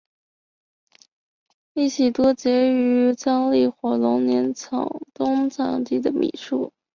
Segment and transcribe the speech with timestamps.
[1.73, 6.73] 依喜多杰生于藏历火龙年藏东康地的米述。